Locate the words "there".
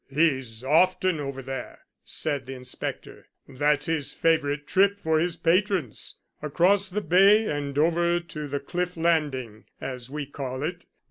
1.43-1.81